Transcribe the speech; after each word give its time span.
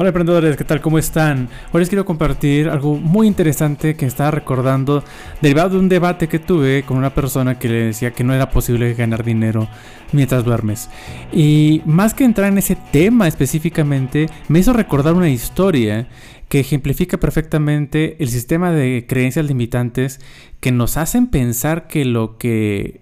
Hola 0.00 0.10
emprendedores, 0.10 0.56
¿qué 0.56 0.62
tal? 0.62 0.80
¿Cómo 0.80 0.96
están? 0.96 1.48
Hoy 1.72 1.80
les 1.80 1.88
quiero 1.88 2.04
compartir 2.04 2.68
algo 2.68 2.94
muy 2.94 3.26
interesante 3.26 3.96
que 3.96 4.06
estaba 4.06 4.30
recordando 4.30 5.02
derivado 5.42 5.70
de 5.70 5.78
un 5.78 5.88
debate 5.88 6.28
que 6.28 6.38
tuve 6.38 6.84
con 6.84 6.98
una 6.98 7.12
persona 7.12 7.58
que 7.58 7.68
le 7.68 7.86
decía 7.86 8.12
que 8.12 8.22
no 8.22 8.32
era 8.32 8.48
posible 8.48 8.94
ganar 8.94 9.24
dinero 9.24 9.66
mientras 10.12 10.44
duermes. 10.44 10.88
Y 11.32 11.82
más 11.84 12.14
que 12.14 12.22
entrar 12.22 12.46
en 12.52 12.58
ese 12.58 12.76
tema 12.92 13.26
específicamente, 13.26 14.28
me 14.46 14.60
hizo 14.60 14.72
recordar 14.72 15.14
una 15.14 15.30
historia 15.30 16.06
que 16.48 16.60
ejemplifica 16.60 17.16
perfectamente 17.16 18.14
el 18.20 18.28
sistema 18.28 18.70
de 18.70 19.04
creencias 19.08 19.46
limitantes 19.46 20.20
que 20.60 20.70
nos 20.70 20.96
hacen 20.96 21.26
pensar 21.26 21.88
que 21.88 22.04
lo 22.04 22.38
que 22.38 23.00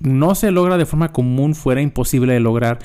no 0.00 0.34
se 0.34 0.50
logra 0.50 0.78
de 0.78 0.86
forma 0.86 1.12
común 1.12 1.54
fuera 1.54 1.80
imposible 1.80 2.32
de 2.32 2.40
lograr. 2.40 2.78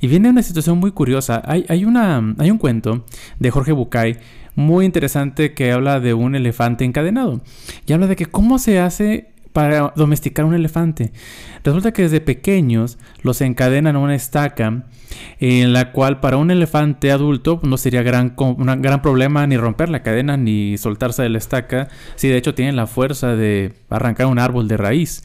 Y 0.00 0.08
viene 0.08 0.30
una 0.30 0.42
situación 0.42 0.78
muy 0.78 0.92
curiosa. 0.92 1.42
Hay, 1.44 1.84
una, 1.84 2.34
hay 2.38 2.50
un 2.50 2.58
cuento 2.58 3.04
de 3.38 3.50
Jorge 3.50 3.72
Bucay 3.72 4.18
muy 4.54 4.84
interesante 4.84 5.54
que 5.54 5.72
habla 5.72 6.00
de 6.00 6.14
un 6.14 6.34
elefante 6.34 6.84
encadenado. 6.84 7.40
Y 7.86 7.92
habla 7.92 8.06
de 8.06 8.16
que 8.16 8.26
cómo 8.26 8.58
se 8.58 8.80
hace 8.80 9.32
para 9.52 9.92
domesticar 9.96 10.44
un 10.44 10.54
elefante. 10.54 11.12
Resulta 11.64 11.92
que 11.92 12.02
desde 12.02 12.20
pequeños 12.20 12.98
los 13.22 13.40
encadenan 13.40 13.96
a 13.96 13.98
una 13.98 14.14
estaca 14.14 14.84
en 15.40 15.72
la 15.72 15.90
cual 15.92 16.20
para 16.20 16.36
un 16.36 16.50
elefante 16.50 17.10
adulto 17.10 17.60
no 17.62 17.76
sería 17.76 18.02
gran, 18.02 18.34
un 18.36 18.82
gran 18.82 19.02
problema 19.02 19.46
ni 19.46 19.56
romper 19.56 19.88
la 19.88 20.02
cadena 20.02 20.36
ni 20.36 20.76
soltarse 20.78 21.22
de 21.22 21.30
la 21.30 21.38
estaca, 21.38 21.88
si 22.14 22.28
de 22.28 22.36
hecho 22.36 22.54
tienen 22.54 22.76
la 22.76 22.86
fuerza 22.86 23.34
de 23.34 23.72
arrancar 23.88 24.26
un 24.26 24.38
árbol 24.38 24.68
de 24.68 24.76
raíz. 24.76 25.24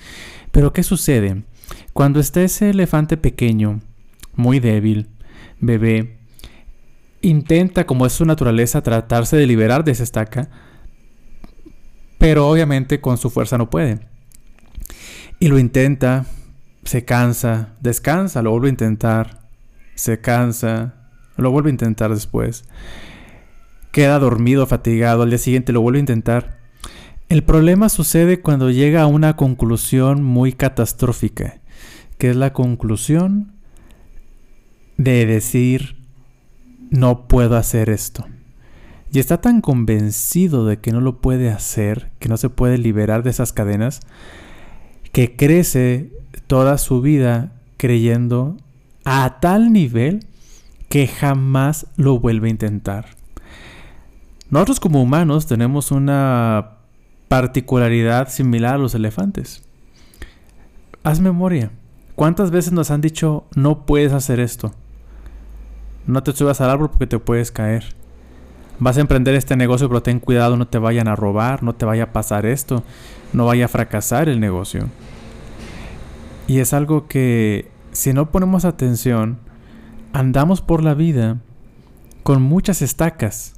Pero 0.53 0.71
¿qué 0.71 0.83
sucede? 0.83 1.41
Cuando 1.93 2.19
está 2.19 2.43
ese 2.43 2.69
elefante 2.69 3.17
pequeño, 3.17 3.81
muy 4.35 4.59
débil, 4.59 5.09
bebé, 5.59 6.19
intenta, 7.21 7.87
como 7.87 8.05
es 8.05 8.13
su 8.13 8.23
naturaleza, 8.23 8.83
tratarse 8.83 9.35
de 9.35 9.47
liberar 9.47 9.83
de 9.83 9.93
esa 9.93 10.03
estaca, 10.03 10.49
pero 12.19 12.47
obviamente 12.47 13.01
con 13.01 13.17
su 13.17 13.31
fuerza 13.31 13.57
no 13.57 13.71
puede. 13.71 14.01
Y 15.39 15.47
lo 15.47 15.57
intenta, 15.57 16.27
se 16.83 17.03
cansa, 17.03 17.73
descansa, 17.81 18.43
lo 18.43 18.51
vuelve 18.51 18.67
a 18.67 18.69
intentar, 18.69 19.49
se 19.95 20.21
cansa, 20.21 21.09
lo 21.35 21.49
vuelve 21.49 21.71
a 21.71 21.71
intentar 21.71 22.13
después. 22.13 22.65
Queda 23.91 24.19
dormido, 24.19 24.67
fatigado, 24.67 25.23
al 25.23 25.29
día 25.29 25.39
siguiente 25.39 25.73
lo 25.73 25.81
vuelve 25.81 25.97
a 25.97 26.01
intentar 26.01 26.62
el 27.33 27.43
problema 27.43 27.89
sucede 27.89 28.41
cuando 28.41 28.69
llega 28.69 29.01
a 29.01 29.07
una 29.07 29.35
conclusión 29.35 30.23
muy 30.23 30.53
catastrófica, 30.53 31.61
que 32.19 32.29
es 32.29 32.35
la 32.35 32.53
conclusión 32.53 33.53
de 34.97 35.25
decir, 35.25 35.95
no 36.91 37.27
puedo 37.27 37.57
hacer 37.57 37.89
esto. 37.89 38.27
Y 39.11 39.17
está 39.17 39.41
tan 39.41 39.61
convencido 39.61 40.67
de 40.67 40.77
que 40.77 40.91
no 40.91 41.01
lo 41.01 41.21
puede 41.21 41.49
hacer, 41.49 42.11
que 42.19 42.29
no 42.29 42.37
se 42.37 42.51
puede 42.51 42.77
liberar 42.77 43.23
de 43.23 43.31
esas 43.31 43.51
cadenas, 43.51 44.01
que 45.11 45.35
crece 45.35 46.11
toda 46.45 46.77
su 46.77 47.01
vida 47.01 47.51
creyendo 47.77 48.57
a 49.05 49.39
tal 49.39 49.73
nivel 49.73 50.27
que 50.87 51.07
jamás 51.07 51.87
lo 51.95 52.19
vuelve 52.19 52.49
a 52.49 52.51
intentar. 52.51 53.05
Nosotros 54.51 54.79
como 54.79 55.01
humanos 55.01 55.47
tenemos 55.47 55.89
una 55.89 56.82
particularidad 57.33 58.29
similar 58.29 58.75
a 58.75 58.77
los 58.77 58.93
elefantes. 58.93 59.63
Haz 61.03 61.19
memoria. 61.19 61.71
¿Cuántas 62.13 62.51
veces 62.51 62.73
nos 62.73 62.91
han 62.91 63.01
dicho 63.01 63.45
no 63.55 63.87
puedes 63.87 64.13
hacer 64.13 64.39
esto? 64.39 64.71
No 66.05 66.21
te 66.21 66.31
subas 66.33 66.61
al 66.61 66.69
árbol 66.69 66.91
porque 66.91 67.07
te 67.07 67.17
puedes 67.17 67.51
caer. 67.51 67.95
Vas 68.77 68.97
a 68.97 69.01
emprender 69.01 69.33
este 69.33 69.55
negocio, 69.55 69.87
pero 69.87 70.03
ten 70.03 70.19
cuidado, 70.19 70.57
no 70.57 70.67
te 70.67 70.77
vayan 70.77 71.07
a 71.07 71.15
robar, 71.15 71.63
no 71.63 71.73
te 71.73 71.85
vaya 71.85 72.03
a 72.03 72.13
pasar 72.13 72.45
esto, 72.45 72.83
no 73.33 73.47
vaya 73.47 73.65
a 73.65 73.67
fracasar 73.67 74.29
el 74.29 74.39
negocio. 74.39 74.89
Y 76.45 76.59
es 76.59 76.71
algo 76.71 77.07
que, 77.07 77.71
si 77.93 78.13
no 78.13 78.29
ponemos 78.29 78.63
atención, 78.63 79.39
andamos 80.11 80.61
por 80.61 80.83
la 80.83 80.93
vida 80.93 81.39
con 82.21 82.43
muchas 82.43 82.83
estacas. 82.83 83.55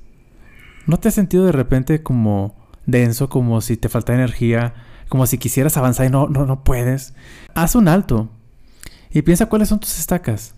¿No 0.87 0.95
te 0.95 1.09
has 1.09 1.13
sentido 1.13 1.45
de 1.45 1.51
repente 1.51 2.03
como 2.03 2.55
denso, 2.85 3.29
como 3.29 3.61
si 3.61 3.77
te 3.77 3.89
falta 3.89 4.13
energía, 4.13 4.73
como 5.09 5.27
si 5.27 5.37
quisieras 5.37 5.77
avanzar 5.77 6.07
y 6.07 6.09
no, 6.09 6.27
no, 6.27 6.45
no 6.45 6.63
puedes, 6.63 7.13
haz 7.53 7.75
un 7.75 7.87
alto 7.87 8.29
y 9.11 9.21
piensa 9.21 9.47
cuáles 9.47 9.69
son 9.69 9.79
tus 9.79 9.97
estacas. 9.99 10.55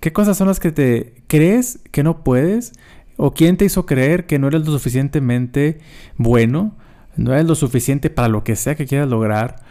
¿Qué 0.00 0.12
cosas 0.12 0.36
son 0.36 0.48
las 0.48 0.60
que 0.60 0.72
te 0.72 1.22
crees 1.26 1.80
que 1.90 2.02
no 2.02 2.24
puedes? 2.24 2.72
¿O 3.16 3.32
quién 3.32 3.56
te 3.56 3.64
hizo 3.64 3.86
creer 3.86 4.26
que 4.26 4.38
no 4.38 4.48
eres 4.48 4.66
lo 4.66 4.72
suficientemente 4.72 5.80
bueno? 6.16 6.76
¿No 7.16 7.32
eres 7.32 7.46
lo 7.46 7.54
suficiente 7.54 8.10
para 8.10 8.28
lo 8.28 8.44
que 8.44 8.56
sea 8.56 8.74
que 8.74 8.86
quieras 8.86 9.08
lograr? 9.08 9.62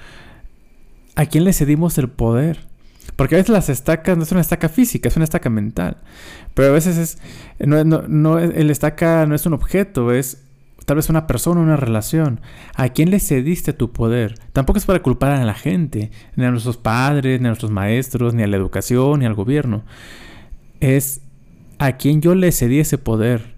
¿A 1.16 1.26
quién 1.26 1.44
le 1.44 1.54
cedimos 1.54 1.98
el 1.98 2.10
poder? 2.10 2.68
Porque 3.16 3.36
a 3.36 3.38
veces 3.38 3.52
las 3.52 3.70
estacas 3.70 4.18
no 4.18 4.24
es 4.24 4.32
una 4.32 4.42
estaca 4.42 4.70
física, 4.70 5.10
es 5.10 5.16
una 5.16 5.26
estaca 5.26 5.50
mental. 5.50 5.98
Pero 6.54 6.70
a 6.70 6.72
veces 6.72 6.98
es, 6.98 7.18
no, 7.60 7.84
no, 7.84 8.04
no, 8.08 8.40
el 8.40 8.70
estaca 8.72 9.26
no 9.26 9.36
es 9.36 9.46
un 9.46 9.54
objeto, 9.54 10.12
es 10.12 10.44
tal 10.86 10.98
vez 10.98 11.10
una 11.10 11.28
persona, 11.28 11.62
una 11.62 11.78
relación. 11.78 12.42
¿A 12.76 12.90
quién 12.90 13.10
le 13.10 13.20
cediste 13.20 13.74
tu 13.74 13.92
poder? 13.92 14.36
Tampoco 14.54 14.80
es 14.80 14.86
para 14.86 15.02
culpar 15.02 15.32
a 15.32 15.46
la 15.46 15.54
gente, 15.54 16.12
ni 16.36 16.46
a 16.46 16.52
nuestros 16.52 16.78
padres, 16.78 17.40
ni 17.40 17.48
a 17.48 17.50
nuestros 17.50 17.72
maestros, 17.72 18.34
ni 18.34 18.44
a 18.44 18.48
la 18.48 18.58
educación, 18.58 19.20
ni 19.20 19.26
al 19.26 19.34
gobierno. 19.34 19.84
Es 20.80 21.22
a 21.80 21.94
quien 21.94 22.22
yo 22.22 22.36
le 22.36 22.52
cedí 22.52 22.80
ese 22.80 22.98
poder 22.98 23.56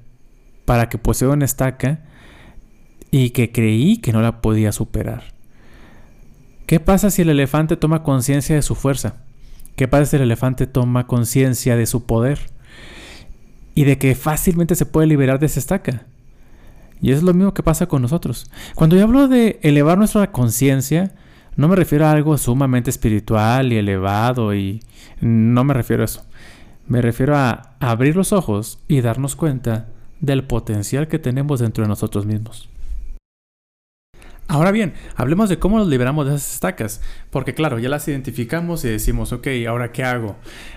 para 0.65 0.89
que 0.89 0.97
posea 0.97 1.29
una 1.29 1.45
estaca 1.45 2.01
y 3.11 3.29
que 3.29 3.51
creí 3.51 3.97
que 3.97 4.11
no 4.11 4.21
la 4.21 4.41
podía 4.41 4.71
superar. 4.71 5.35
¿Qué 6.65 6.79
pasa 6.79 7.11
si 7.11 7.21
el 7.21 7.29
elefante 7.29 7.77
toma 7.77 8.03
conciencia 8.03 8.55
de 8.55 8.63
su 8.63 8.75
fuerza? 8.75 9.17
¿Qué 9.75 9.87
pasa 9.87 10.05
si 10.05 10.15
el 10.15 10.23
elefante 10.23 10.65
toma 10.67 11.05
conciencia 11.05 11.75
de 11.75 11.85
su 11.85 12.05
poder? 12.05 12.39
Y 13.75 13.83
de 13.83 13.97
que 13.97 14.15
fácilmente 14.15 14.75
se 14.75 14.85
puede 14.85 15.07
liberar 15.07 15.39
de 15.39 15.45
esa 15.45 15.59
estaca. 15.59 16.05
Y 17.01 17.11
es 17.11 17.23
lo 17.23 17.33
mismo 17.33 17.53
que 17.53 17.63
pasa 17.63 17.87
con 17.87 18.01
nosotros. 18.01 18.49
Cuando 18.75 18.95
yo 18.95 19.03
hablo 19.03 19.27
de 19.27 19.59
elevar 19.61 19.97
nuestra 19.97 20.31
conciencia, 20.31 21.13
no 21.55 21.67
me 21.67 21.75
refiero 21.75 22.05
a 22.05 22.11
algo 22.11 22.37
sumamente 22.37 22.89
espiritual 22.89 23.71
y 23.71 23.77
elevado 23.77 24.53
y 24.53 24.81
no 25.21 25.63
me 25.63 25.73
refiero 25.73 26.03
a 26.03 26.05
eso. 26.05 26.25
Me 26.87 27.01
refiero 27.01 27.35
a 27.35 27.75
abrir 27.79 28.15
los 28.15 28.33
ojos 28.33 28.79
y 28.87 29.01
darnos 29.01 29.35
cuenta 29.35 29.87
del 30.19 30.43
potencial 30.43 31.07
que 31.07 31.19
tenemos 31.19 31.59
dentro 31.59 31.83
de 31.83 31.87
nosotros 31.87 32.25
mismos. 32.25 32.69
Ahora 34.47 34.71
bien, 34.71 34.93
hablemos 35.15 35.49
de 35.49 35.57
cómo 35.57 35.79
nos 35.79 35.87
liberamos 35.87 36.27
de 36.27 36.35
esas 36.35 36.53
estacas, 36.53 37.01
porque 37.31 37.55
claro, 37.55 37.79
ya 37.79 37.89
las 37.89 38.07
identificamos 38.07 38.85
y 38.85 38.89
decimos, 38.89 39.33
ok, 39.33 39.47
ahora 39.67 39.91
qué 39.91 40.03
hago. 40.03 40.35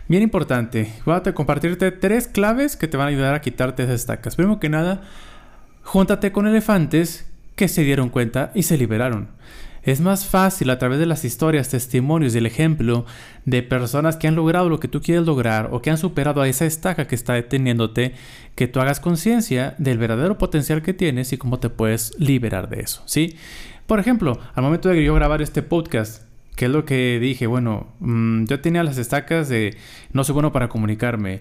Bien 0.09 0.23
importante, 0.23 0.91
voy 1.05 1.17
a 1.17 1.35
compartirte 1.35 1.93
tres 1.93 2.29
claves 2.29 2.77
que 2.77 2.89
te 2.89 2.97
van 2.97 3.09
a 3.09 3.11
ayudar 3.11 3.35
a 3.35 3.43
quitarte 3.43 3.83
esas 3.83 3.97
estacas. 3.97 4.37
Primero 4.37 4.59
que 4.59 4.71
nada, 4.71 5.03
Júntate 5.89 6.33
con 6.33 6.47
elefantes 6.47 7.27
que 7.57 7.67
se 7.67 7.83
dieron 7.83 8.11
cuenta 8.11 8.53
y 8.55 8.65
se 8.65 8.77
liberaron. 8.77 9.29
Es 9.83 10.03
más 10.03 10.27
fácil 10.27 10.69
a 10.69 10.79
través 10.79 10.99
de 10.99 11.07
las 11.07 11.25
historias, 11.25 11.71
testimonios 11.71 12.35
y 12.35 12.39
el 12.39 12.45
ejemplo 12.45 13.07
de 13.47 13.63
personas 13.63 14.19
que 14.19 14.29
han 14.29 14.35
logrado 14.35 14.69
lo 14.69 14.81
que 14.81 14.89
tú 14.89 15.01
quieres 15.01 15.25
lograr 15.25 15.71
o 15.73 15.81
que 15.81 15.89
han 15.89 15.97
superado 15.97 16.43
a 16.43 16.49
esa 16.49 16.67
estaca 16.67 17.07
que 17.07 17.15
está 17.15 17.33
deteniéndote, 17.33 18.13
que 18.55 18.69
tú 18.69 18.81
hagas 18.81 19.01
conciencia 19.01 19.77
del 19.79 19.97
verdadero 19.97 20.37
potencial 20.37 20.83
que 20.83 20.93
tienes 20.93 21.33
y 21.33 21.39
cómo 21.39 21.59
te 21.59 21.71
puedes 21.71 22.13
liberar 22.21 22.69
de 22.69 22.81
eso, 22.81 23.03
¿sí? 23.07 23.39
Por 23.87 23.99
ejemplo, 23.99 24.39
al 24.55 24.63
momento 24.63 24.91
de 24.91 25.03
yo 25.03 25.15
grabar 25.15 25.41
este 25.41 25.63
podcast, 25.63 26.25
¿qué 26.55 26.67
es 26.67 26.71
lo 26.71 26.85
que 26.85 27.19
dije? 27.19 27.47
Bueno, 27.47 27.95
mm, 28.01 28.45
yo 28.45 28.61
tenía 28.61 28.85
las 28.85 28.99
estacas 28.99 29.49
de 29.49 29.75
no 30.13 30.23
soy 30.23 30.35
bueno 30.35 30.53
para 30.53 30.69
comunicarme, 30.69 31.41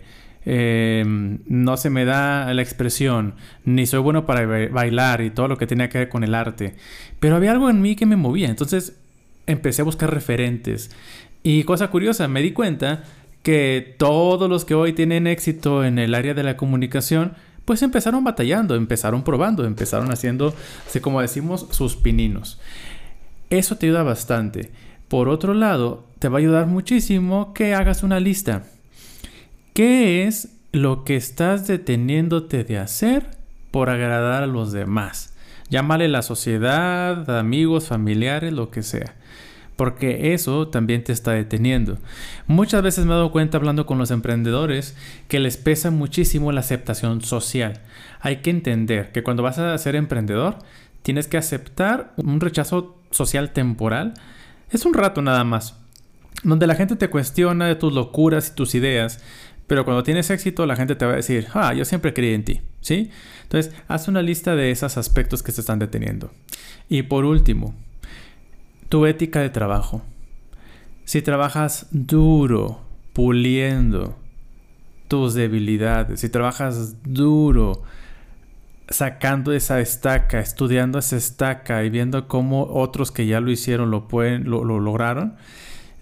Em, 0.49 1.39
no 1.47 1.75
se 1.75 1.89
me 1.89 2.05
da 2.05 2.53
la 2.53 2.61
expresión, 2.61 3.35
ni 3.65 3.85
soy 3.85 3.99
bueno 3.99 4.25
para 4.25 4.69
bailar 4.69 5.19
y 5.19 5.29
todo 5.29 5.49
lo 5.49 5.57
que 5.57 5.67
tenía 5.67 5.89
que 5.89 5.97
ver 5.97 6.09
con 6.09 6.23
el 6.23 6.33
arte. 6.33 6.75
Pero 7.19 7.35
había 7.35 7.51
algo 7.51 7.69
en 7.69 7.81
mí 7.81 7.97
que 7.97 8.05
me 8.05 8.15
movía, 8.15 8.47
entonces 8.47 8.95
empecé 9.45 9.81
a 9.81 9.85
buscar 9.85 10.13
referentes. 10.13 10.89
Y 11.43 11.65
cosa 11.65 11.89
curiosa, 11.89 12.29
me 12.29 12.41
di 12.41 12.53
cuenta 12.53 13.03
que 13.43 13.95
todos 13.97 14.49
los 14.49 14.63
que 14.63 14.73
hoy 14.73 14.93
tienen 14.93 15.27
éxito 15.27 15.83
en 15.83 15.99
el 15.99 16.15
área 16.15 16.33
de 16.33 16.43
la 16.43 16.55
comunicación, 16.55 17.33
pues 17.65 17.81
empezaron 17.81 18.23
batallando, 18.23 18.75
empezaron 18.75 19.25
probando, 19.25 19.65
empezaron 19.65 20.13
haciendo, 20.13 20.55
como 21.01 21.19
decimos, 21.19 21.67
sus 21.71 21.97
pininos. 21.97 22.57
Eso 23.49 23.75
te 23.75 23.87
ayuda 23.87 24.03
bastante. 24.03 24.71
Por 25.09 25.27
otro 25.27 25.53
lado, 25.53 26.05
te 26.19 26.29
va 26.29 26.37
a 26.37 26.39
ayudar 26.39 26.67
muchísimo 26.67 27.53
que 27.53 27.73
hagas 27.73 28.01
una 28.03 28.21
lista. 28.21 28.63
¿Qué 29.77 30.25
es 30.25 30.57
lo 30.71 31.03
que 31.03 31.15
estás 31.15 31.67
deteniéndote 31.67 32.63
de 32.63 32.79
hacer 32.79 33.27
por 33.69 33.91
agradar 33.91 34.41
a 34.41 34.47
los 34.47 34.71
demás? 34.71 35.35
Llámale 35.69 36.07
la 36.07 36.23
sociedad, 36.23 37.29
amigos, 37.37 37.85
familiares, 37.85 38.53
lo 38.53 38.71
que 38.71 38.81
sea. 38.81 39.13
porque 39.75 40.33
eso 40.33 40.69
también 40.69 41.03
te 41.03 41.13
está 41.13 41.33
deteniendo. 41.33 41.99
Muchas 42.47 42.81
veces 42.81 43.05
me 43.05 43.11
he 43.11 43.17
dado 43.17 43.31
cuenta 43.31 43.59
hablando 43.59 43.85
con 43.85 43.99
los 43.99 44.09
emprendedores 44.09 44.97
que 45.27 45.39
les 45.39 45.57
pesa 45.57 45.91
muchísimo 45.91 46.51
la 46.51 46.61
aceptación 46.61 47.21
social. 47.21 47.81
Hay 48.19 48.37
que 48.37 48.49
entender 48.49 49.11
que 49.11 49.21
cuando 49.21 49.43
vas 49.43 49.59
a 49.59 49.77
ser 49.77 49.95
emprendedor, 49.95 50.57
tienes 51.03 51.27
que 51.27 51.37
aceptar 51.37 52.13
un 52.17 52.39
rechazo 52.39 52.97
social 53.11 53.51
temporal. 53.51 54.15
Es 54.71 54.87
un 54.87 54.95
rato 54.95 55.21
nada 55.21 55.43
más, 55.43 55.75
donde 56.43 56.65
la 56.65 56.73
gente 56.73 56.95
te 56.95 57.11
cuestiona 57.11 57.67
de 57.67 57.75
tus 57.75 57.93
locuras 57.93 58.49
y 58.49 58.55
tus 58.55 58.73
ideas, 58.73 59.21
pero 59.67 59.85
cuando 59.85 60.03
tienes 60.03 60.29
éxito 60.29 60.65
la 60.65 60.75
gente 60.75 60.95
te 60.95 61.05
va 61.05 61.13
a 61.13 61.17
decir, 61.17 61.47
ah, 61.53 61.73
yo 61.73 61.85
siempre 61.85 62.13
creí 62.13 62.33
en 62.33 62.43
ti, 62.43 62.61
¿sí? 62.81 63.11
Entonces, 63.43 63.73
haz 63.87 64.07
una 64.07 64.21
lista 64.21 64.55
de 64.55 64.71
esos 64.71 64.97
aspectos 64.97 65.43
que 65.43 65.51
te 65.51 65.61
están 65.61 65.79
deteniendo. 65.79 66.31
Y 66.89 67.03
por 67.03 67.25
último, 67.25 67.75
tu 68.89 69.05
ética 69.05 69.41
de 69.41 69.49
trabajo. 69.49 70.01
Si 71.05 71.21
trabajas 71.21 71.87
duro, 71.91 72.81
puliendo 73.13 74.17
tus 75.07 75.33
debilidades, 75.33 76.19
si 76.19 76.29
trabajas 76.29 76.95
duro, 77.03 77.83
sacando 78.89 79.51
esa 79.53 79.79
estaca, 79.79 80.39
estudiando 80.39 80.99
esa 80.99 81.17
estaca 81.17 81.83
y 81.83 81.89
viendo 81.89 82.27
cómo 82.27 82.63
otros 82.63 83.11
que 83.11 83.25
ya 83.25 83.41
lo 83.41 83.51
hicieron 83.51 83.91
lo 83.91 84.07
pueden, 84.07 84.49
lo, 84.49 84.63
lograron, 84.63 85.35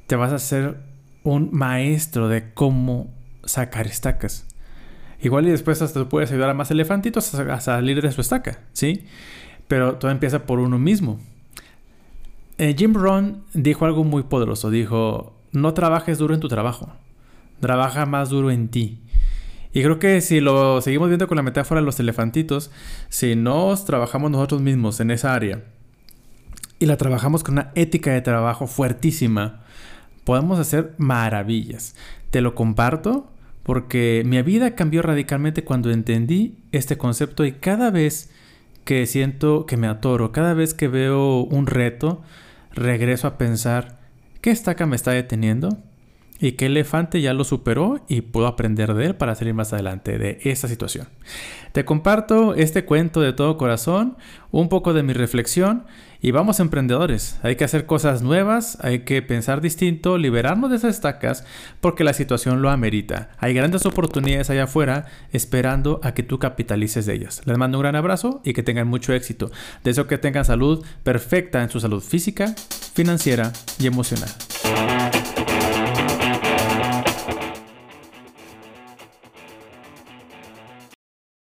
te 0.07 0.15
vas 0.15 0.31
a 0.31 0.39
ser 0.39 0.77
un 1.23 1.50
maestro 1.51 2.27
de 2.27 2.53
cómo 2.53 3.13
sacar 3.45 3.88
estacas. 3.88 4.45
Igual 5.21 5.47
y 5.47 5.51
después 5.51 5.81
hasta 5.81 6.07
puedes 6.09 6.31
ayudar 6.31 6.50
a 6.50 6.53
más 6.53 6.71
elefantitos 6.71 7.33
a, 7.33 7.59
salir 7.59 8.01
de 8.01 8.12
su 8.12 8.21
estaca, 8.21 8.59
¿sí? 8.74 9.06
Pero 9.68 9.95
todo 9.95 10.12
empieza 10.12 10.45
por 10.45 10.59
uno 10.59 10.77
mismo. 10.77 11.19
Eh, 12.57 12.75
Jim 12.77 12.94
Rohn 12.94 13.44
dijo 13.53 13.86
algo 13.86 14.03
muy 14.03 14.24
poderoso. 14.24 14.69
Dijo, 14.69 15.33
no 15.51 15.74
trabajes 15.74 16.18
duro 16.18 16.33
en 16.33 16.39
tu 16.39 16.47
trabajo. 16.47 16.94
Trabaja 17.59 18.06
más 18.06 18.30
duro 18.30 18.51
en 18.51 18.68
ti. 18.68 19.00
Y 19.74 19.81
creo 19.83 20.00
que 20.00 20.21
si 20.21 20.39
lo 20.39 20.81
seguimos 20.81 21.09
viendo 21.09 21.27
con 21.27 21.36
la 21.36 21.44
metáfora 21.44 21.81
de 21.81 21.86
los 21.86 22.00
elefantitos, 22.00 22.71
si 23.09 23.36
nos 23.36 23.83
trabajamos 23.83 24.31
nosotros 24.31 24.62
mismos 24.62 25.00
en 25.00 25.12
esa 25.12 25.33
área 25.33 25.63
y 26.80 26.86
la 26.86 26.95
trabajamos 26.97 27.44
con 27.44 27.56
una 27.56 27.71
ética 27.75 28.13
de 28.13 28.21
trabajo 28.21 28.68
fuertísima, 28.68 29.63
podemos 30.24 30.59
hacer 30.59 30.94
maravillas. 30.97 31.95
Te 32.31 32.39
lo 32.39 32.56
comparto 32.56 33.27
porque 33.65 34.21
mi 34.27 34.39
vida 34.44 34.75
cambió 34.75 35.01
radicalmente 35.01 35.63
cuando 35.63 35.89
entendí 35.89 36.59
este 36.71 37.00
concepto 37.00 37.45
y 37.45 37.53
cada 37.53 37.89
vez 37.89 38.29
que 38.83 39.07
siento 39.07 39.65
que 39.65 39.75
me 39.75 39.88
atoro, 39.88 40.31
cada 40.31 40.53
vez 40.53 40.75
que 40.75 40.88
veo 40.88 41.39
un 41.39 41.65
reto, 41.65 42.21
regreso 42.73 43.25
a 43.27 43.39
pensar, 43.39 43.97
¿qué 44.41 44.51
estaca 44.51 44.85
me 44.85 44.95
está 44.95 45.12
deteniendo? 45.12 45.79
Y 46.39 46.53
que 46.53 46.65
elefante 46.65 47.21
ya 47.21 47.33
lo 47.33 47.43
superó 47.43 48.01
y 48.07 48.21
puedo 48.21 48.47
aprender 48.47 48.93
de 48.93 49.05
él 49.05 49.15
para 49.15 49.35
salir 49.35 49.53
más 49.53 49.73
adelante 49.73 50.17
de 50.17 50.39
esa 50.43 50.67
situación. 50.67 51.07
Te 51.71 51.85
comparto 51.85 52.55
este 52.55 52.85
cuento 52.85 53.21
de 53.21 53.33
todo 53.33 53.57
corazón, 53.57 54.17
un 54.51 54.69
poco 54.69 54.93
de 54.93 55.03
mi 55.03 55.13
reflexión 55.13 55.85
y 56.21 56.31
vamos 56.31 56.59
emprendedores, 56.59 57.37
hay 57.43 57.55
que 57.55 57.65
hacer 57.65 57.85
cosas 57.85 58.21
nuevas, 58.21 58.77
hay 58.81 58.99
que 58.99 59.21
pensar 59.21 59.61
distinto, 59.61 60.17
liberarnos 60.17 60.71
de 60.71 60.77
esas 60.77 60.95
estacas 60.95 61.45
porque 61.81 62.03
la 62.03 62.13
situación 62.13 62.61
lo 62.61 62.69
amerita. 62.69 63.29
Hay 63.37 63.53
grandes 63.53 63.85
oportunidades 63.85 64.49
allá 64.49 64.63
afuera 64.63 65.05
esperando 65.31 65.99
a 66.03 66.13
que 66.13 66.23
tú 66.23 66.39
capitalices 66.39 67.05
de 67.05 67.13
ellas. 67.13 67.41
Les 67.45 67.57
mando 67.57 67.77
un 67.77 67.83
gran 67.83 67.95
abrazo 67.95 68.41
y 68.43 68.53
que 68.53 68.63
tengan 68.63 68.87
mucho 68.87 69.13
éxito. 69.13 69.51
Deseo 69.83 70.07
que 70.07 70.17
tengan 70.17 70.45
salud 70.45 70.83
perfecta 71.03 71.61
en 71.61 71.69
su 71.69 71.79
salud 71.79 72.01
física, 72.01 72.55
financiera 72.93 73.51
y 73.77 73.87
emocional. 73.87 74.29